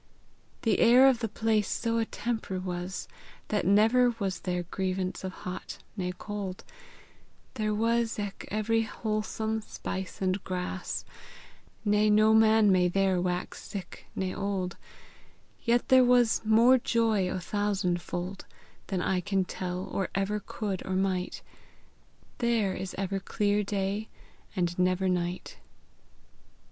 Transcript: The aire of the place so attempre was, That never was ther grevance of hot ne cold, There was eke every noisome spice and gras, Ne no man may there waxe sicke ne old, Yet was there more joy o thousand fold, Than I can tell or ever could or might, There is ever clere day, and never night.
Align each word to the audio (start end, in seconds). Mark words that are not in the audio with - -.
The 0.63 0.79
aire 0.79 1.07
of 1.07 1.19
the 1.19 1.29
place 1.29 1.67
so 1.69 1.99
attempre 1.99 2.59
was, 2.59 3.07
That 3.49 3.67
never 3.67 4.15
was 4.17 4.39
ther 4.39 4.63
grevance 4.63 5.23
of 5.23 5.31
hot 5.45 5.77
ne 5.95 6.11
cold, 6.13 6.63
There 7.53 7.75
was 7.75 8.17
eke 8.17 8.47
every 8.49 8.89
noisome 9.03 9.61
spice 9.61 10.19
and 10.19 10.43
gras, 10.43 11.05
Ne 11.85 12.09
no 12.09 12.33
man 12.33 12.71
may 12.71 12.87
there 12.87 13.17
waxe 13.21 13.59
sicke 13.63 14.05
ne 14.15 14.33
old, 14.33 14.75
Yet 15.61 15.91
was 15.91 16.39
there 16.39 16.51
more 16.51 16.79
joy 16.79 17.29
o 17.29 17.37
thousand 17.37 18.01
fold, 18.01 18.47
Than 18.87 19.03
I 19.03 19.21
can 19.21 19.45
tell 19.45 19.83
or 19.83 20.09
ever 20.15 20.39
could 20.43 20.83
or 20.83 20.95
might, 20.95 21.43
There 22.39 22.73
is 22.73 22.95
ever 22.97 23.19
clere 23.19 23.63
day, 23.63 24.09
and 24.55 24.79
never 24.79 25.07
night. 25.07 25.57